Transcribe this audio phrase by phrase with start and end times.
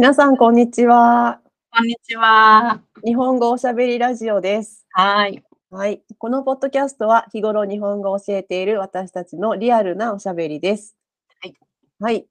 [0.00, 1.42] 皆さん、こんにちは。
[1.70, 2.80] こんにちは。
[3.04, 4.86] 日本語おしゃべりラジオです。
[4.92, 5.44] はい。
[5.70, 6.00] はい。
[6.16, 10.96] このポッドキャストは、日頃日本語を教えている私たちのリアルなおしゃべりです。
[11.42, 11.54] はい。
[12.00, 12.26] はい。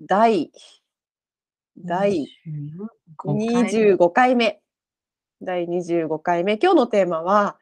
[0.00, 0.50] 第、
[1.78, 2.26] 第
[3.24, 4.60] 25 25回目。
[5.40, 6.58] 第25回目。
[6.58, 7.56] 今日のテーマは、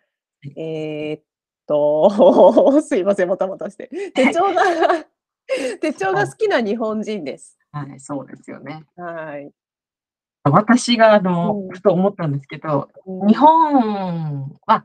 [0.57, 1.23] えーっ
[1.67, 3.91] と、 すいません、もたもたして。
[4.15, 4.63] 手帳が、
[5.83, 7.60] 手帳が好きな日本人です。
[7.73, 8.85] はい、そうですよね。
[8.97, 9.51] はい。
[10.45, 14.85] 私があの、うんふと思ったんですけど、うん日本は、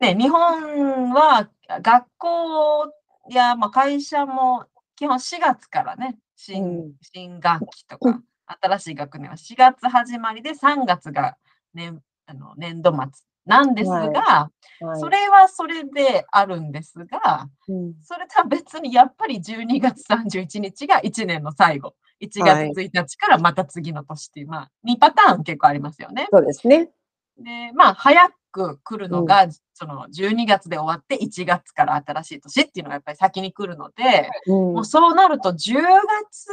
[0.00, 1.48] ね、日本は
[1.82, 2.92] 学校
[3.30, 4.66] や、まあ、会社も
[4.96, 8.22] 基本4月からね、新,、うん新学期とうか、
[8.62, 11.36] 新しい学年は4月始まりで3月が
[11.74, 13.02] 年あの年度末
[13.46, 14.50] なんですが、は
[14.96, 15.00] い。
[15.00, 17.94] それはそれであるんですが、うん。
[18.02, 21.94] それとは別にやっぱり12月31日が1年の最後。
[22.22, 22.72] 1はい。
[22.72, 26.28] 月1日からまた次の年っていう、まあ、2パターン結構ありますよね。
[26.32, 26.90] そうですね。
[27.38, 34.74] で、まあ、早く来るのが、その12月で終わって1月から新しい年っていうのがやっぱり先に来るので、うん。
[34.74, 36.48] もうそうなると10月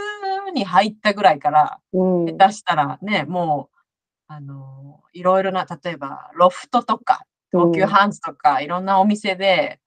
[0.54, 2.26] に入ったぐらいから、うん。
[2.26, 3.71] 下手したらね、もう、
[4.34, 9.80] あのいろいろな、例えばロフトとか、東急ハンズとか、いろんなお店で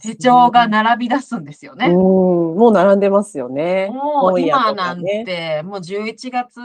[0.00, 1.86] 手帳が並び出すんですよね。
[1.86, 3.90] うん、もう並んでますよね。
[3.92, 6.58] もう今なんとかねて、もう11月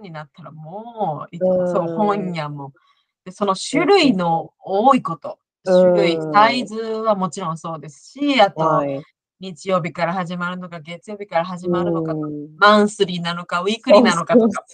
[0.00, 2.72] になったらもう、そう本屋も。
[3.24, 9.02] で、その種類の多いこと、うん種類、サイズはもちろんそうですし、あと、はい。
[9.40, 12.56] 日曜日から始まるのか、月曜日から始まるのか、うん。
[12.58, 14.64] マンスリーなのか、ウィークリーなのかとか、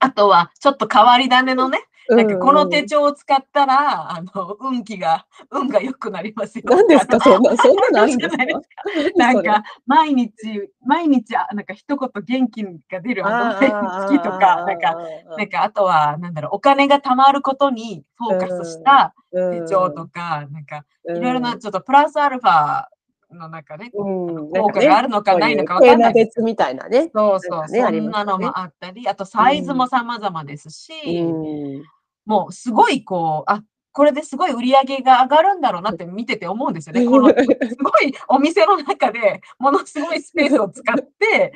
[0.00, 1.78] あとはちょっと変わり種のね。
[2.08, 6.64] なんかこの手うん帳を使ったら、あの、運気が、運が良くなりますよ。
[6.66, 8.44] 何ですか、そんな、そんなのあるんですか？
[9.14, 10.32] なんか、毎日、
[10.84, 14.96] 毎日、あなんか一言元気が出るあの好きとか、なんか、
[15.38, 22.86] なんか、あとは、なんだろう、お金が貯まることにフォーカスした手帳とか、なんか、いろいろな、ちょっとプラスアルファ
[23.34, 26.14] の中ね、うん、効果があるのかないのかわわかんない。
[26.14, 27.10] 別みたいなね。
[27.14, 31.82] そうそう、そんなのもあったり、あとサイズも様々ですし、うん
[32.24, 37.04] もうすごいこう、あ、これですごい売り上げが上がるんだろうなって見てて思うんですよね。
[37.04, 41.52] このすごいお店の中でものすごいスペースを使って、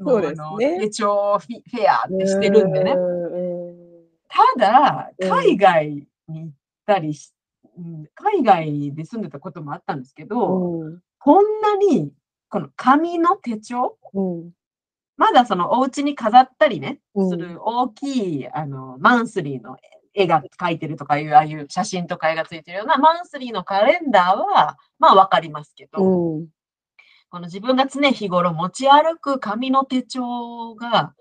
[0.00, 2.92] も そうですねあの手帳フェアってしてるんでね。
[2.92, 3.90] うん
[4.28, 6.50] ただ、うん海外に行っ
[6.86, 7.32] たりし、
[7.76, 12.12] うん海外で住んでたこともあったんですけど、うんこんなに
[12.48, 14.50] この紙の手帳うん。
[15.16, 17.28] まだそのお家に飾ったりね、うん。
[17.28, 19.76] する大きいあのマンスリーの
[20.14, 26.48] 絵が描いてるとかいう、ああいう写真とか絵がついてるようなマンスリーのカレンダーは、まあわかりますけど、うん。
[27.30, 31.14] この自分が常日頃持ち歩く紙の手帳が、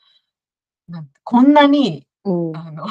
[0.88, 2.58] なんてこんなにうん。
[2.58, 2.88] あの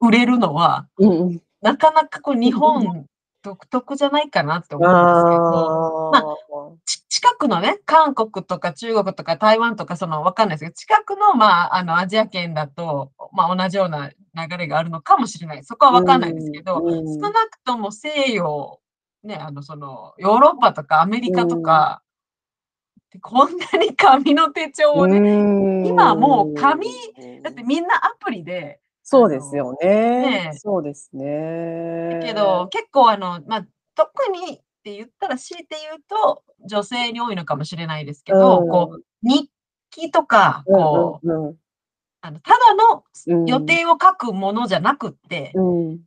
[0.00, 1.40] 売れるのは、うん。
[1.62, 3.06] なかなかこう日本
[3.42, 6.36] 独特じゃないかなって思うんですけど、あ
[6.84, 15.64] ち近くのね、韓国とか中国とか台湾とか、そのわかんないですけど、近くの、まあ、あの、アジア圏だと、まあ、同じような流れがあるのかもしれない。
[15.64, 18.80] そこはわかんないですけど、うん少なくとも西洋、
[19.24, 22.02] ね、あの、その、ヨーロッパとかアメリカとか、
[23.12, 25.86] でこんなに紙の手帳をね、うん。
[25.86, 26.86] 今はもう紙
[27.42, 28.80] だってみんなアプリで、
[29.10, 29.88] そうですよね。
[30.50, 30.52] ね。
[30.54, 32.20] そうですね。
[32.20, 33.66] だけど、結構あの、まあ、
[33.96, 38.68] 特にって言ったら強いて言うと、女性に多いのかもしれないですけど、うん。
[38.68, 39.50] こう、日
[39.90, 41.56] 記とか、こう、うんうん。
[42.22, 43.46] あのただのうん。
[43.46, 45.98] 予定を書くものじゃなくって、うん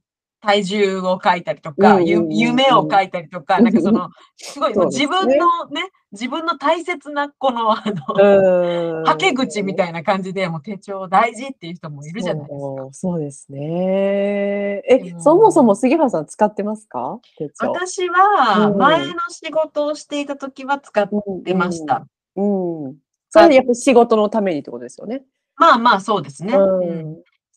[0.44, 12.90] 体重を書いたりとか、夢を書いたりとか、なんかその、すごい自分のね、自分の大切なこの、あの、うんはけ口みたいな感じで、もう手帳大事っていう人もいるじゃないですか。
[12.92, 14.84] そうですね。
[14.86, 17.20] え、うんそもそも杉原さん使ってますか？
[17.60, 21.10] 私はうん前の仕事をしていた時は使っ
[21.46, 22.06] てました。
[22.36, 22.84] うん。
[22.84, 22.96] うん。
[23.30, 25.24] それでやっぱり仕事のためにってことですよね。
[25.56, 26.54] まあまあそうですね。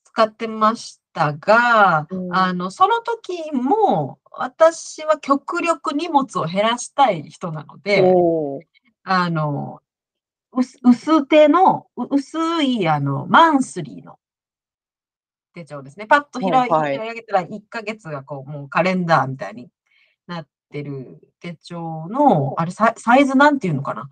[0.05, 2.37] 使ってましたが、うん。
[2.37, 8.13] あの、その時も、私は極力荷物を減らしたい人なので、
[9.03, 9.81] あの、
[10.53, 14.19] 薄薄手の、う薄い、あの、マンスリーの
[15.55, 16.07] 手帳ですね。
[16.07, 16.99] パッと開い,、はいはい。
[16.99, 19.71] 開いたら1ヶ月がこう、もうカレンダーみたいに
[20.27, 24.11] なってる手帳の、あれサイ、サイズなんていうのかな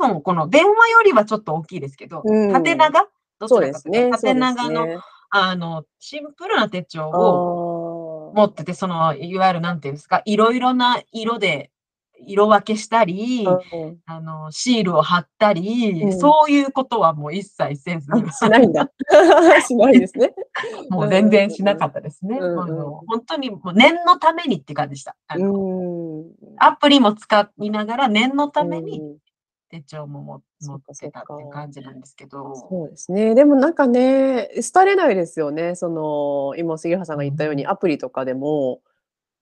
[0.00, 2.52] ?iPhone、この電話よりはちょっと大きいですけど、うん。
[2.52, 3.08] 縦長？
[3.38, 4.32] どちらかというとですね。
[4.32, 5.02] 縦長の、
[5.34, 11.70] あの、シンプルな手帳あをー持ってて、その、いわゆるなんていうんですか、いろいろな色で、
[12.24, 18.90] 色分けしたり、うんあの、シールを貼ったり、うんそういうことはもう一切せず、あ、しないんだ。
[19.66, 20.34] しないですね。
[20.90, 22.36] もう全然しなかったですね。
[22.38, 25.16] うんうんあの本当にもう念のためにって感じでした。
[25.28, 26.24] あうのん。
[26.58, 29.16] アプリも使いながら念のためにうん
[29.72, 32.54] 手帳もも持そってたって感じなんですけど。
[32.54, 33.34] そうですね。
[33.34, 35.74] でもなんかね、廃れないですよね。
[35.76, 38.80] その、今杉原さんが言ったように、うんアプリとかでも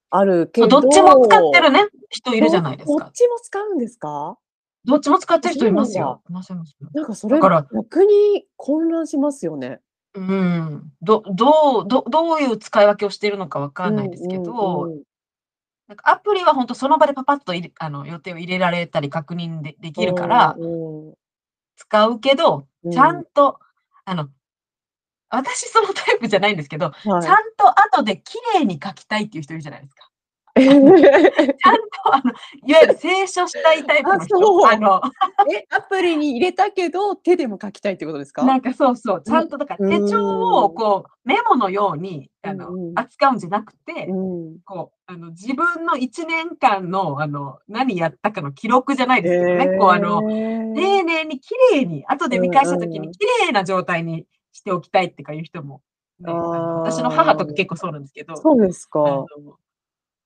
[0.08, 0.68] あるけど。
[0.80, 1.80] どっちも使ってるね、
[2.10, 3.12] 人いるじゃないですかどっ。
[3.12, 4.38] ちも使うんですか？
[4.84, 6.22] どっちも使ってる人いますよ。
[6.30, 6.40] な
[7.02, 9.80] んかそれだから逆に混乱しますよね。
[10.14, 10.92] うん。
[11.02, 15.02] ど、どう、ど、どういう使い分けをしているのかわかんないですけど、うんうん
[15.90, 20.66] なんかアプリは本当その場でパパッとあの予定を入れられたり確認でできるからう
[21.10, 21.14] ん
[21.80, 22.92] 使うけど、うん。
[22.92, 23.58] ちゃんと、
[24.04, 24.28] あの、
[25.30, 27.22] 私そのタイプじゃないんですけど、はい。
[27.22, 30.09] ちゃんと後で綺麗に書きたいっていう人いるじゃないですか。
[30.60, 32.32] ちゃんと、あの、
[32.66, 34.68] いわゆる清書したいタイプの人。
[34.68, 35.00] あの、
[35.52, 38.44] え、アプリに入れたけど、手でも書きたいってことですか？
[38.44, 42.98] なんかそうそう、ちゃんとだから手帳をこうメモのようにあのうんうん。
[42.98, 44.58] 扱うんじゃなくて、うん。
[44.64, 55.82] こうあの自分の1年間のあの何やったかの記録じゃないですけどね、こうあの丁寧に綺麗に後で見返した時に綺麗な状態にしておきたいってかいう人も、
[56.22, 59.24] 私の母とか結構そうなんですけど、そうですか。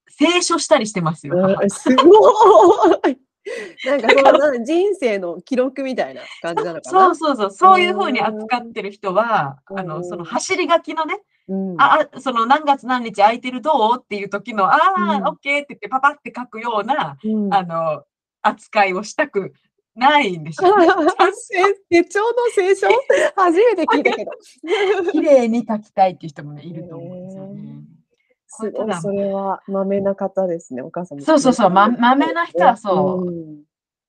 [0.06, 1.34] あの清書したりしてますよ。
[1.68, 3.18] すごい。
[3.84, 7.00] なんかそのな人生の記録みたいな感じなのかな？
[7.00, 13.98] そうそうそう、そういうふうに扱ってる人は、うんあのその走り書きのね、うんあ、あその何月何日空いてるどう？
[13.98, 18.04] っていう時の、ああ、うんオッケーって言ってパパって書くような、うんあの、
[18.40, 19.52] 扱いをしたく
[19.94, 20.88] ないんでしょうね。
[21.34, 21.54] せ
[21.90, 22.88] 手帳の聖書？
[23.36, 24.30] 初めて聞いたけど。
[25.12, 27.23] 綺麗に書きたいっていう人もね、いると思う。
[28.54, 31.24] それはまめな方ですね、お母さんも。
[31.24, 33.62] そうそうそうままめな人はそううん。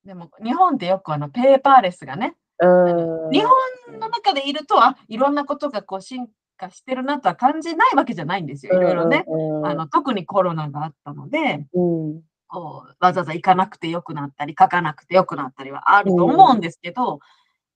[0.05, 6.27] でも、日本ってよくあの、ペーパーレスがね、うん日本の中でいると、あ、いろんなことがこう進
[6.57, 8.77] 化してるなとは感じないわけじゃないんですよ。
[8.77, 9.25] いろいろね。。
[9.27, 12.21] うんあの、特にコロナがあったので、うん。
[12.47, 17.19] こうわざわざ行かなくてよくなったり、書かなくてよくなったりはあると思うんですけど、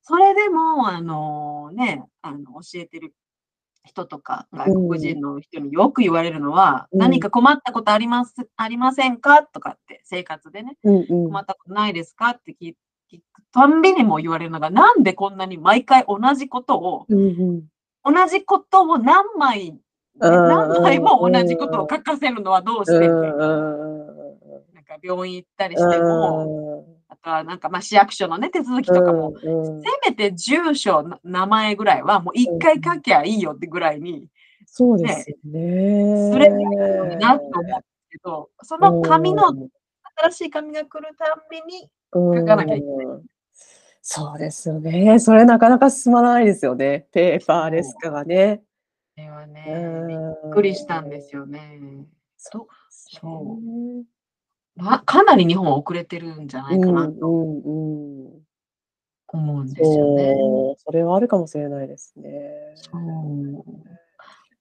[0.02, 3.14] それでも、あのね、あの教えてる
[3.90, 7.00] 人とか、外国人の人によく言われるのは、うん。
[7.00, 9.44] 何か困ったことあります、ありませんか？
[9.44, 11.06] とかって、生活でね、うんうん。
[11.30, 12.30] 困ったことないですか？
[12.30, 12.76] って聞
[13.12, 18.16] 聞くたんびにも言われるのが、なんでこんなに毎回同じことを、うんうん。
[18.16, 19.80] 同じことを何枚、
[20.18, 23.22] 何枚も同じことを書かせるのはどうしてって、な
[24.82, 26.86] んか病院行ったりしても、
[27.22, 34.28] あとはなんかまあ市役所のね、手続きとかも、うんせめて住所、な名前ぐらいはもう一回書きゃいいよってぐらいに、
[34.66, 36.32] そうですよね。
[36.32, 37.80] それいいなと思うんです
[38.12, 39.44] けど、その紙の、
[40.22, 43.06] 新しい紙が来るたんびに、書書かなきゃいけない
[44.02, 45.20] そうですよね。
[45.20, 47.08] それなかなか進まないですよね。
[47.12, 48.64] ペーパーレス化がね。
[49.16, 51.80] これはね、うんびっくりしたんですよね。
[52.38, 54.04] そうそね
[54.80, 58.40] まかなり日本は遅れてるんじゃないかなとうんうんうん
[59.32, 60.34] 思うんですよね。
[60.34, 62.32] そう、それはあるかもしれないですね。
[62.76, 63.64] そう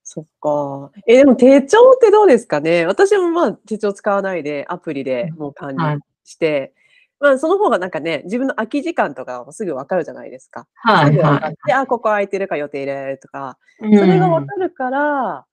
[0.02, 0.90] そっか。
[1.06, 2.86] え、でも手帳ってどうですかね？
[2.86, 6.74] 私もまあ手帳使わないでアプリでもう管はい理して、
[7.20, 10.66] まあその方がなんかね、自分の空き時間とかもすぐわかるじゃないですか。
[10.74, 13.96] はいはすぐ分かって、あ、ここ空いてるから予定入れられるとか、い。
[13.96, 15.46] それがうんわかるから、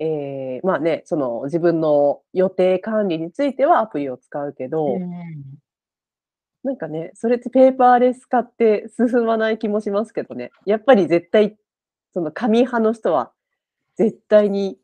[0.00, 5.10] えーまあね、その自分の予定管理についてはアプリを使うけど、うん
[6.62, 10.50] なんかね、それってペーパーレス化って進まない気もしますけどね。
[10.66, 11.56] やっぱり絶対、
[12.12, 13.32] その紙派の人は、
[13.96, 14.78] 絶対に、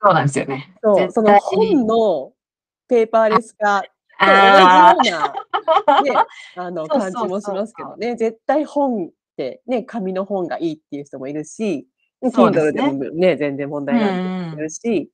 [0.00, 0.74] そうなんですよね。
[0.82, 2.32] そう、絶その本の
[2.88, 3.88] ペーパーレス化と
[4.20, 5.20] あ同じよう
[5.86, 6.12] な、 ね、
[6.56, 8.16] あの感じもしますけどね。
[8.16, 11.86] 絶対本って、ね、紙の本がいいっていう人もいるし、
[12.22, 12.92] Kindle でね。
[12.92, 15.10] もね、全然問題ないってうん人もいるし、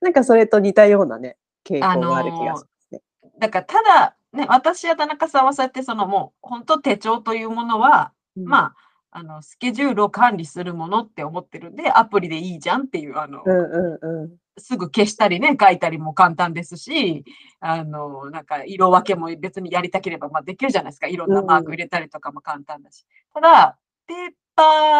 [0.00, 3.00] なんかそれと似たようなね、傾向がある気がしますね。
[3.38, 8.74] だからただ、ね、私や田中さんはそうやってそのもう本当手帳というものは、ま
[9.10, 14.36] あ、あのスケジュールを管理するものって思ってるんでアプリでいいじゃんっていうあの、うんうんうん。
[14.58, 17.24] すぐ消したりね書いたりも簡単ですし
[17.60, 21.06] あのなんか色分けも別にやりたければまあできるじゃないですか。
[21.08, 24.14] いろんなマーク入れたりとかも簡単だし、ただペ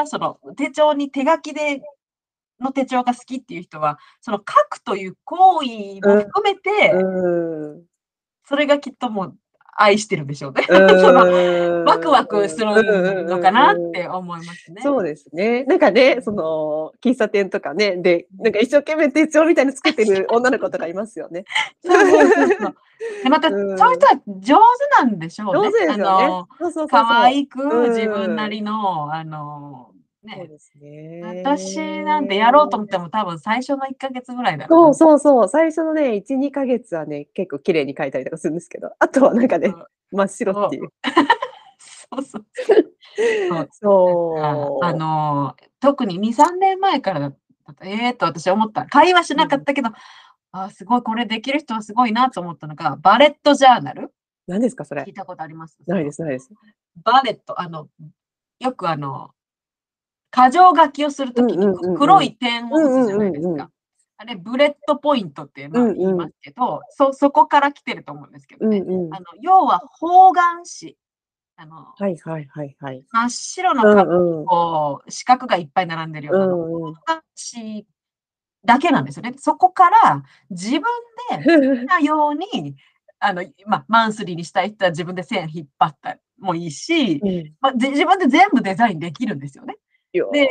[0.06, 1.80] その手帳に手書きで
[2.60, 5.66] の手帳が好きっていう人はその書くという行為
[6.02, 7.84] も含めて、うん。
[8.44, 9.36] それがきっともう
[9.78, 10.64] 愛してるんでしょうね。
[10.68, 10.74] そ
[11.12, 14.82] のワクワクするのかなって思いますね。
[14.82, 15.64] そうですね。
[15.64, 21.44] なんかね、その、喫茶店とかね、で、なんか一生懸命手帳みたいに作ってる 女の子とかいますよね。
[21.84, 22.76] そうそうそうそう。
[23.22, 23.98] でまた、そういう人は
[24.38, 25.68] 上手なんでしょうね。
[25.68, 26.88] 上手ですよね。
[26.88, 29.95] 可愛く自分なりの、あの、ね、
[30.34, 31.20] そうですね。
[31.44, 35.48] 私なんてやろうと思っても多分最初の1ヶ月ぐらいだそうそうそう。
[35.48, 39.74] 最初のね、1、2ヶ月はね、結構綺麗に描いたりとかするんですけど、 あとはなんかね、
[40.10, 40.88] 真っ白っていう。
[42.10, 42.46] そう そう。
[43.72, 47.36] そうあの特に2、3年前からだった
[47.82, 48.86] ええー、と私は思った。
[48.86, 49.94] 会話しなかったけど、うん、
[50.52, 54.12] あすごい、これできる人はすごいなと思ったのが、 bullet journal？
[54.46, 55.02] 何ですか、それ。
[55.02, 55.76] 聞いたことあります？
[55.86, 56.50] ないです、ないです。
[57.02, 57.88] バレット、あの、
[58.60, 59.30] よくあの、
[60.36, 61.66] 箇条書きをするときに
[61.96, 63.70] 黒い点を打つじゃないですか。
[64.18, 68.78] あれ、 bullet point っていうのは言いますけど、そ、そこから来てると思うんですけどね。
[68.78, 70.96] うんうん、あの要は方眼紙。
[71.58, 73.02] あの、はいはいはいはい。
[73.10, 77.22] 真っ白の紙、こう、四角がいっぱい並んでるような、方眼
[77.54, 77.86] 紙
[78.64, 79.34] だけなんですよね。
[79.38, 80.82] そこから自分
[81.30, 82.76] で好きなように、
[83.20, 89.76] あの、まあ、マンスリーにしたい人は自分で線引っ張ったもいいし、うん、まあ、自分で全部デザインできるんですよね。
[90.12, 90.48] で、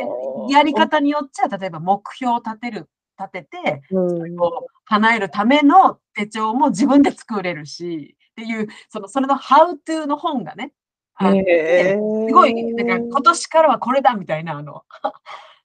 [0.50, 10.72] やり方によっちゃ、例えば目標を立てる、立てて、それを叶えるための手帳も自分で作れるし、っていう、その、それの How to の本がね、
[11.14, 14.84] あってすごい、なんか今年からはこれだみたいな、あの、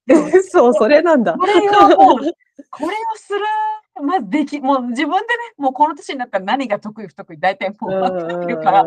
[0.50, 1.34] そう、それなんだ。
[1.34, 2.34] これをもう、
[2.70, 3.42] これをする
[4.02, 5.22] まずでき、もう自分でね、
[5.58, 8.86] もうこの年になったら何が得意不得意、大体もう分かってるから、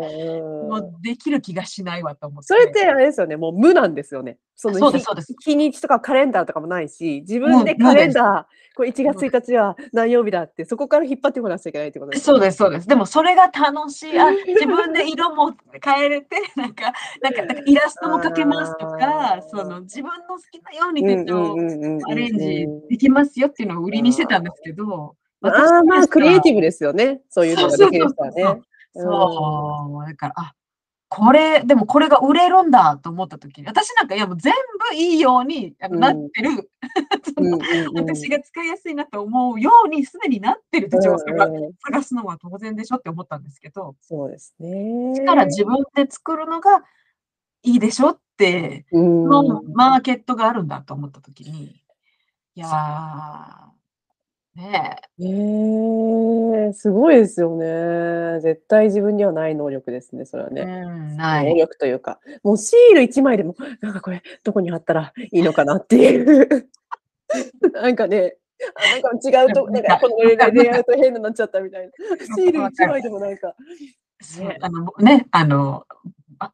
[0.65, 2.47] もうできる気がしないわと思って。
[2.47, 4.37] それってあれですよね、もう無なんですよね。
[4.55, 5.35] そのそうです、そうです。
[5.39, 12.87] 日にちとかカレンダーとかもないし、自分でカレンダー、これ1月1日は何曜日だって、そこから引っ張ってこなきゃいけないってことです、ね、そうです、そうです。
[12.87, 14.19] でもそれが楽しい。
[14.19, 15.53] あ、 自分で色も
[15.83, 21.55] 変えれて、なんか、なんか、なんかイラストも描けますとか、その自分の好きなように手帳
[22.09, 27.21] アレンジできますよっていうのを売りにしてたんですけど、ああ、まあ、クリエイティブですよね。
[27.29, 28.61] そういうのができる人はね。
[28.95, 30.07] そう。
[30.07, 30.55] だから、あ、
[31.07, 34.53] これ、でもこれが売れるんだと思った時に、私なんか、いやもう全
[34.89, 36.69] 部いいようになってる。
[37.95, 45.25] 私が使いやすいなと思うようにすでになってる手帳を探すのは当然でしょって思ったんですけど、そうですね。
[45.25, 46.83] から自分で作るのが
[47.63, 51.81] いいでしょってのマーケットがあるんだと思った時に、
[52.55, 52.71] いやー、
[54.55, 55.25] ねえ。
[55.25, 58.39] ええ、すごいですよね。
[58.41, 60.61] 絶対自分にはない能力ですね、それはね。
[60.61, 66.69] うん、な能力というか、もうシール1枚でも、なんかこれどこに貼ったらいいのかなっていう。
[67.73, 68.37] なんかね、
[68.75, 71.91] あ、なんか違うと、なんかこの上で出会うと変になっちゃったみたいな。
[72.35, 73.55] シール1枚でもなんか、
[74.39, 74.57] ね。
[74.61, 75.85] あの、ね、あの、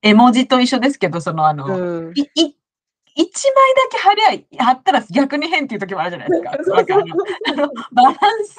[0.02, 2.14] 絵文字と一緒ですけど、そのあの、うん。
[2.36, 2.56] い
[3.16, 6.52] い一枚だけ貼りゃ、貼ったら逆に変っていう時もあるじゃないですか。
[7.50, 8.16] あのバラン
[8.46, 8.56] ス。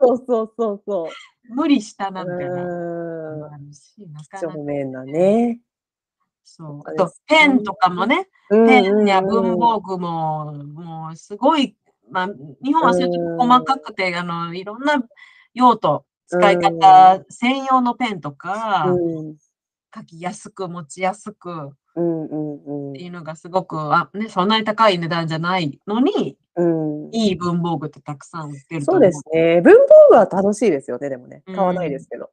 [0.00, 1.54] そうそうそうそう。
[1.54, 2.44] 無理したなんて
[4.30, 5.60] 貴重面なね。
[6.44, 6.80] そう。
[6.84, 11.76] あと、ペンとかもね、ペンや文房具も、もうすごい、
[12.10, 12.28] まあ、
[12.64, 15.02] 日本はそういう細かくて、あの、いろんな
[15.54, 18.94] 用途、使い方専用のペンとか、
[19.94, 22.92] 書きやすく、持ちやすく、うんうんうん。
[22.92, 27.08] っていうのがすごく、あ、ね、そんなに高い値段じゃないのに、うん。
[27.12, 29.60] いい文房具ってたくさん売ってるそうですね。
[29.60, 31.42] 文房具は楽しいですよね、でもね。
[31.46, 32.30] 買わないですけど。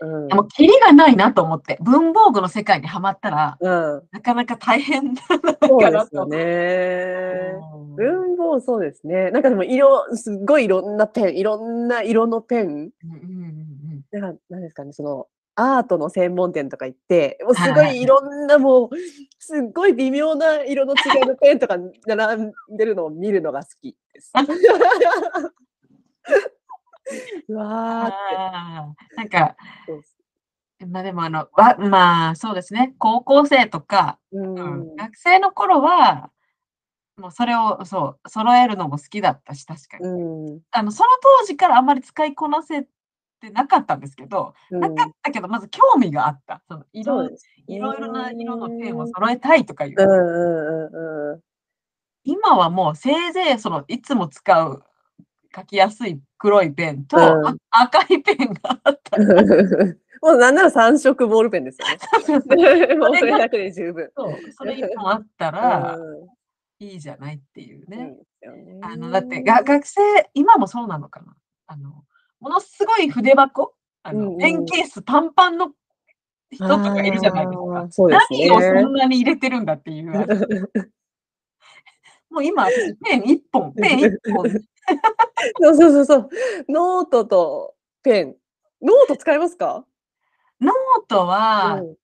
[0.00, 0.28] うん。
[0.28, 4.02] でも、キリがないなと思って、文房具の世界にはまったら、うん。
[4.10, 5.22] なかなか大変だ
[5.66, 7.54] そうですよね。
[7.96, 9.30] 文房具、そうですね。
[9.30, 12.66] なんかでも色、すっごいいろんなペン、いろんな色のペン。
[12.66, 14.20] うんうんうんうん。
[14.20, 18.90] なんか、なんですかね、その、アートの専門店とか行って、もうすごいいろんなもう、
[19.38, 24.32] すっごい微妙な色の違いのペンとか並んでるのを見るのが好きです。
[27.48, 29.16] うわーって。
[29.16, 29.56] なんか、
[30.86, 36.30] まあでもあの、わまあそうですね、高校生とか、うん、学生の頃は、
[37.16, 40.06] もうそれをそう、揃えるのも好きだったし、確かに。
[40.06, 42.84] うん、あのその当時からあんまり使いこなせっ
[43.42, 46.62] てなかったんですけど、うん、なかったけど、まず興味があった。
[46.68, 49.94] その色、ね、いろいろな色のペンを揃えたいとかいう。
[49.98, 51.40] うんうんうん、
[52.24, 54.84] 今はもうせいぜいそのいつも使う
[55.54, 59.18] 書きやすい黒いペンと、うん、赤いペンがあった。
[60.22, 62.94] もうなんなら3色ボールペンですよね。
[62.96, 64.08] もうそれだけで十分。
[64.16, 65.98] そう、それ1本あったら、
[66.78, 67.96] いいじゃないっていうね。
[67.96, 68.16] ね
[68.82, 70.00] あのだってが学生、
[70.34, 71.34] 今もそうなのかな。
[71.66, 72.04] あの
[72.42, 73.72] ものすごい筆箱？
[74.02, 75.70] あの、ペンケースパンパンの
[76.50, 77.88] 人とかいるじゃないですか。
[77.88, 78.48] すね。
[78.48, 80.10] 何をそんなに入れてるんだっていう。
[82.30, 84.50] もう今、私、ペン1本、 ペン1本。
[84.50, 86.28] そうそうそうそう。
[86.68, 88.36] ノートとペン。
[88.82, 89.86] ノート使いますか？
[90.60, 91.96] ノートは、うん、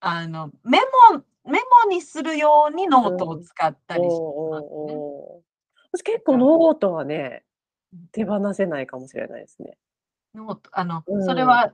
[0.00, 0.80] あの、メ
[1.12, 4.96] モ、メモにするようにノートを使ったりします、ね、
[5.92, 7.44] 私結構ノートはね、
[8.12, 9.76] 手放せないかもしれないですね。
[10.34, 11.72] ノート、あの、うん、それは、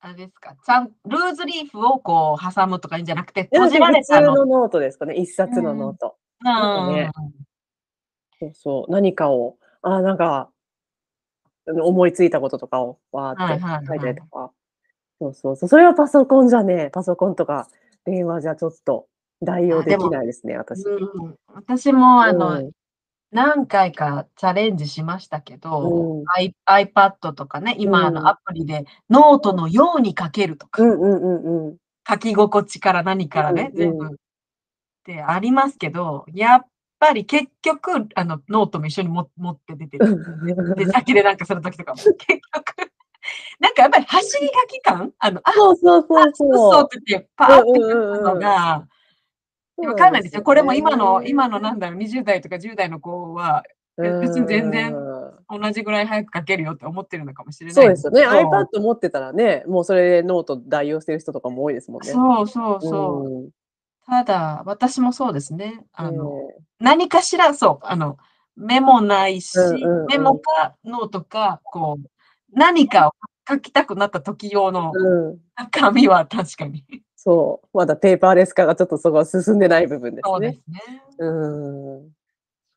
[0.00, 4.00] あれですか、ちゃん、ルーズリーフをこう挟むとかいいんじゃなくて、閉じられ。
[4.00, 6.16] 普通のノートですかね、一冊のノート。
[6.44, 7.10] うん、ね、
[8.38, 10.50] そうそう、何かを、あ、なんか、
[11.66, 14.50] 思いついたこととかをわーって書いたりとか。
[15.20, 15.68] そうそうそう。
[15.68, 17.68] それはパソコンじゃねパソコンとか
[18.04, 19.06] 電話じゃちょっと
[19.42, 20.82] 代用できないですね、私。
[20.84, 22.70] うん、私も、あの、うん、
[23.32, 26.24] 何回かチャレンジしましたけど、うん、
[26.66, 31.76] iPad とかね、今のアプリでノートのように書けるとか、うんうんうんうん、
[32.08, 34.10] 書き心地から何からね、うんうん、全部っ
[35.04, 36.66] てありますけど、やっ
[36.98, 40.74] ぱり結局、あの、ノートも一緒に持って出てる。
[40.76, 42.92] で、先でなんかするときとかも、 結局、
[43.58, 46.54] なんかやっぱり走り書き感あの、あ、そうそうそうそう。
[46.54, 48.86] そうって言って、パーって書くのが、
[49.86, 50.42] わかんないですよ。
[50.42, 53.64] これも今の、今のなんだろう、20代とか10代の子は、
[53.96, 54.94] 別に全然
[55.48, 58.26] 同じぐらい早く書けるよって思ってるのかもしれないそうですよね。
[58.26, 62.12] iPad 持ってたらね、もうそれでノート代用してる人とかも多いですもんね。
[62.12, 63.28] そうそうそう。
[63.28, 63.50] うん、
[64.06, 65.84] ただ、私もそうですね。
[65.92, 66.32] あの、
[66.78, 68.16] 何かしら、そう、あの、
[68.56, 72.08] メモないし、うんうんうん、メモかノートか、こう、
[72.52, 73.12] 何かを
[73.48, 74.92] 書きたくなった時用の
[75.70, 76.84] 紙は確かに。
[77.22, 80.30] そう、まだペーパーレス化がちょっとそこは進んでない部分ですね。
[80.32, 81.02] そうですね。
[81.18, 82.10] うん。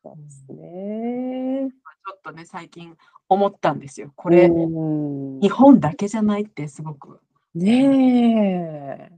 [0.02, 1.68] そうですね。
[1.70, 2.94] ちょっとね、最近
[3.30, 4.12] 思ったんですよ。
[4.14, 7.20] これ、日本だけじゃないってすごく。
[7.54, 9.12] ねえ。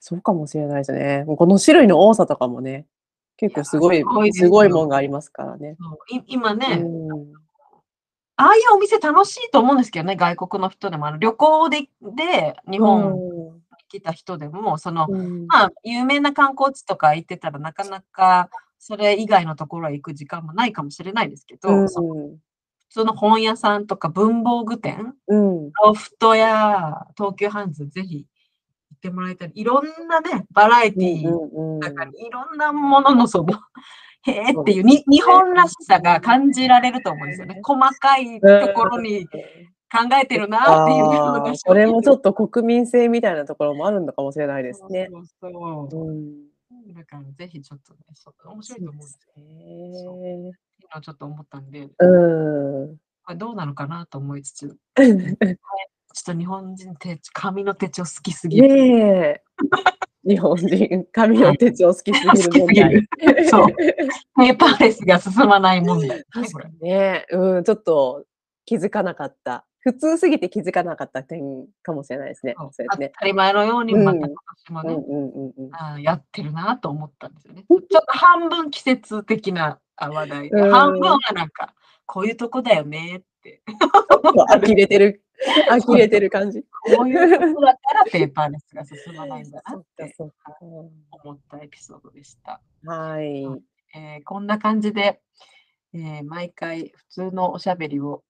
[0.00, 1.26] そうかもしれないですね。
[1.26, 2.86] この種類の多さとかもね、
[3.36, 4.02] 結構すごい、
[4.32, 5.76] すごいもんがありますからね。
[6.26, 6.82] 今ね、
[8.36, 11.06] ああいうお店楽しいと思うんですけどね、外国の人でも。
[11.06, 13.18] あの旅行でで日本
[13.96, 22.38] に来た人でも、その、うん、まあ、有名な観光地とか行ってたらなかなかそれ以外のところへ行く時間もないかもしれないですけど、うん、普
[22.90, 28.26] 通の本屋さんとか文房具店、うん、ロフトや東急ハンズ、ぜひ行
[28.96, 29.52] ってもらいたい。
[29.54, 33.54] いろんなね、バラエティー中にいろんなもののその、
[34.26, 37.60] へえっていうに日本らしさが感じられると思うんですよね。
[37.62, 39.26] 細かいところに
[39.90, 41.54] 考えてるなっていうのが。
[41.56, 45.08] それもちょっと国民性みたいなところもあるのかもしれないですね。
[45.10, 46.08] そうそうそう。
[46.08, 46.48] うん
[46.92, 50.52] だからぜひちょっとね、そう面白いと思うんですね。
[50.80, 58.68] 今ちょっと思ったんで、うん、これどうなのかなと思いつつ、 ちょっと日本人手紙の手帳好きすぎる。
[58.68, 59.42] ね
[60.24, 63.46] 日本人、紙の手帳好きすぎる問題。
[63.48, 63.66] そう。
[64.36, 66.24] ペーパーレスが進まない問題。
[66.30, 68.26] 確かにね、うん、ちょっと
[68.66, 69.67] 気づかなかった。
[69.92, 72.54] 普通すぎて気づかなかった点かもしれないですね。
[72.58, 74.28] そうですね当たり前のように、また今
[74.66, 77.64] 年もね、あやってるなと思ったんですよね。
[77.68, 81.74] ちょっと半分季節的な話題で、半分はなんか、
[82.04, 83.62] こういうとこだよねって。
[84.60, 85.22] 呆れてる。
[85.86, 86.62] 呆れてる感じ。
[86.62, 92.60] こういうとこだからペーパーレスが進まないんだなって思ったエピソードでした。
[92.84, 93.44] はい。
[93.94, 95.20] えー、こんな感じで、
[95.94, 98.22] えー、毎回普通のおしゃべりを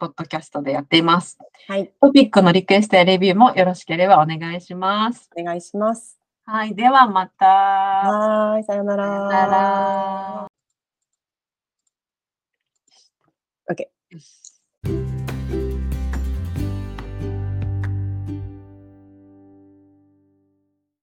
[0.00, 1.38] ポッドキャストでやっています。
[1.68, 1.92] はい。
[2.00, 5.28] トピックのリクエストやレビューもよろしければお願いします。
[5.38, 6.18] お願いします。
[6.46, 6.74] はい。
[6.74, 7.46] ではまた。
[7.46, 8.64] はい。
[8.64, 9.04] さよなら。
[9.06, 10.46] さよなら。
[13.70, 14.39] OK。